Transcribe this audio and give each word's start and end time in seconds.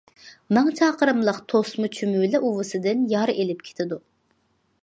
«مىڭ 0.57 0.69
چاقىرىملىق 0.79 1.37
توسما 1.53 1.91
چۈمۈلە 1.97 2.43
ئۇۋىسىدىن 2.49 3.07
يار 3.15 3.37
ئېلىپ 3.37 3.63
كېتىدۇ». 3.69 4.01